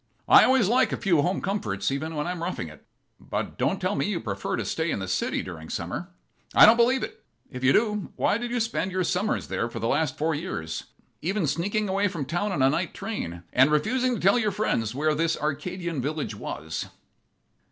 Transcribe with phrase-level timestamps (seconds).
[0.27, 2.83] I always like a few home comforts even when I'm roughing it.
[3.19, 6.09] But don't tell me you prefer to stay in the city during summer.
[6.55, 7.23] I don't believe it.
[7.51, 10.85] If you do, why did you spend your summers there for the last four years,
[11.21, 14.95] even sneaking away from town on a night train, and refusing to tell your friends
[14.95, 16.87] where this Arcadian village was?"